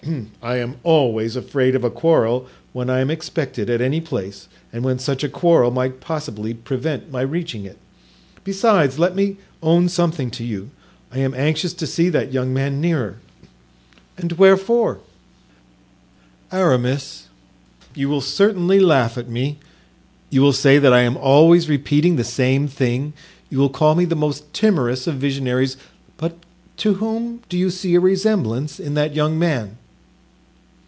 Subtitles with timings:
[0.41, 4.83] "I am always afraid of a quarrel when I am expected at any place and
[4.83, 7.77] when such a quarrel might possibly prevent my reaching it.
[8.43, 10.71] Besides, let me own something to you.
[11.11, 13.17] I am anxious to see that young man nearer."
[14.17, 14.97] "And wherefore?"
[16.51, 17.27] "Aramis,
[17.93, 19.59] you will certainly laugh at me,
[20.31, 23.13] you will say that I am always repeating the same thing,
[23.51, 25.77] you will call me the most timorous of visionaries;
[26.17, 26.35] but
[26.77, 29.77] to whom do you see a resemblance in that young man?"